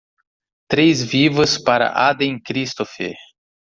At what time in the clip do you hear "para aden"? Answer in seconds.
1.61-2.41